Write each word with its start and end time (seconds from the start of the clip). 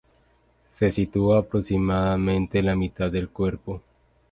Se 0.63 0.89
sitúa 0.89 1.35
a 1.35 1.39
aproximadamente 1.41 2.63
la 2.63 2.75
mitad 2.75 3.11
del 3.11 3.29
cuerpo. 3.29 3.83